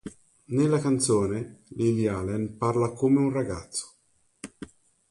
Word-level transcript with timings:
Nella 0.45 0.79
canzone, 0.79 1.59
Lily 1.75 2.07
Allen 2.07 2.57
parla 2.57 2.89
come 2.91 3.19
un 3.19 3.31
ragazzo. 3.31 3.97